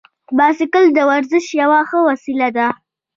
بایسکل 0.37 0.85
د 0.93 0.99
ورزش 1.09 1.45
یوه 1.61 1.79
ښه 1.89 1.99
وسیله 2.09 2.47
ده. 2.57 2.67